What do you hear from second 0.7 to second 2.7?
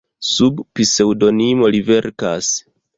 pseŭdonimo li verkas.